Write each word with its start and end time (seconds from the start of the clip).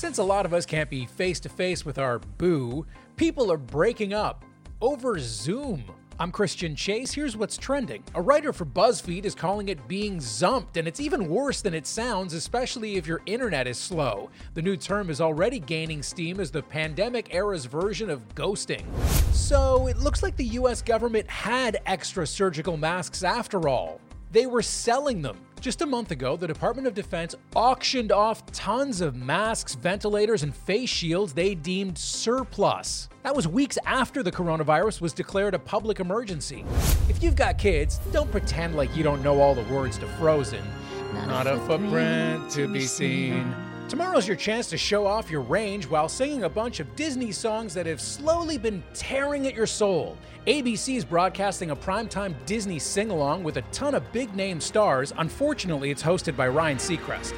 Since 0.00 0.16
a 0.16 0.24
lot 0.24 0.46
of 0.46 0.54
us 0.54 0.64
can't 0.64 0.88
be 0.88 1.04
face 1.04 1.40
to 1.40 1.50
face 1.50 1.84
with 1.84 1.98
our 1.98 2.20
boo, 2.20 2.86
people 3.16 3.52
are 3.52 3.58
breaking 3.58 4.14
up 4.14 4.46
over 4.80 5.18
Zoom. 5.18 5.84
I'm 6.18 6.32
Christian 6.32 6.74
Chase. 6.74 7.12
Here's 7.12 7.36
what's 7.36 7.58
trending. 7.58 8.02
A 8.14 8.22
writer 8.22 8.54
for 8.54 8.64
BuzzFeed 8.64 9.26
is 9.26 9.34
calling 9.34 9.68
it 9.68 9.86
being 9.88 10.16
zumped, 10.16 10.78
and 10.78 10.88
it's 10.88 11.00
even 11.00 11.28
worse 11.28 11.60
than 11.60 11.74
it 11.74 11.86
sounds, 11.86 12.32
especially 12.32 12.96
if 12.96 13.06
your 13.06 13.20
internet 13.26 13.66
is 13.66 13.76
slow. 13.76 14.30
The 14.54 14.62
new 14.62 14.74
term 14.74 15.10
is 15.10 15.20
already 15.20 15.58
gaining 15.58 16.02
steam 16.02 16.40
as 16.40 16.50
the 16.50 16.62
pandemic 16.62 17.34
era's 17.34 17.66
version 17.66 18.08
of 18.08 18.26
ghosting. 18.34 18.86
So 19.34 19.86
it 19.86 19.98
looks 19.98 20.22
like 20.22 20.34
the 20.34 20.46
US 20.60 20.80
government 20.80 21.28
had 21.28 21.82
extra 21.84 22.26
surgical 22.26 22.78
masks 22.78 23.22
after 23.22 23.68
all. 23.68 24.00
They 24.30 24.46
were 24.46 24.62
selling 24.62 25.20
them. 25.20 25.36
Just 25.60 25.82
a 25.82 25.86
month 25.86 26.10
ago, 26.10 26.38
the 26.38 26.46
Department 26.46 26.88
of 26.88 26.94
Defense 26.94 27.34
auctioned 27.54 28.12
off 28.12 28.46
tons 28.46 29.02
of 29.02 29.14
masks, 29.14 29.74
ventilators, 29.74 30.42
and 30.42 30.54
face 30.54 30.88
shields 30.88 31.34
they 31.34 31.54
deemed 31.54 31.98
surplus. 31.98 33.10
That 33.24 33.36
was 33.36 33.46
weeks 33.46 33.76
after 33.84 34.22
the 34.22 34.32
coronavirus 34.32 35.02
was 35.02 35.12
declared 35.12 35.52
a 35.52 35.58
public 35.58 36.00
emergency. 36.00 36.64
If 37.10 37.22
you've 37.22 37.36
got 37.36 37.58
kids, 37.58 37.98
don't 38.10 38.30
pretend 38.30 38.74
like 38.74 38.96
you 38.96 39.02
don't 39.02 39.22
know 39.22 39.38
all 39.38 39.54
the 39.54 39.64
words 39.64 39.98
to 39.98 40.06
Frozen. 40.06 40.64
Not 41.26 41.46
a 41.46 41.58
footprint 41.58 42.50
to 42.52 42.66
be 42.66 42.86
seen. 42.86 43.54
Tomorrow's 43.90 44.28
your 44.28 44.36
chance 44.36 44.68
to 44.68 44.78
show 44.78 45.04
off 45.04 45.32
your 45.32 45.40
range 45.40 45.84
while 45.84 46.08
singing 46.08 46.44
a 46.44 46.48
bunch 46.48 46.78
of 46.78 46.94
Disney 46.94 47.32
songs 47.32 47.74
that 47.74 47.86
have 47.86 48.00
slowly 48.00 48.56
been 48.56 48.84
tearing 48.94 49.48
at 49.48 49.54
your 49.54 49.66
soul. 49.66 50.16
ABC 50.46 50.94
is 50.94 51.04
broadcasting 51.04 51.72
a 51.72 51.76
primetime 51.76 52.36
Disney 52.46 52.78
sing 52.78 53.10
along 53.10 53.42
with 53.42 53.56
a 53.56 53.62
ton 53.72 53.96
of 53.96 54.12
big 54.12 54.32
name 54.36 54.60
stars. 54.60 55.12
Unfortunately, 55.18 55.90
it's 55.90 56.04
hosted 56.04 56.36
by 56.36 56.46
Ryan 56.46 56.78
Seacrest. 56.78 57.34